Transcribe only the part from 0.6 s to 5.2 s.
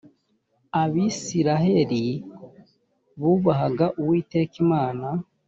abisirayeli bubahaga uwiteka imana.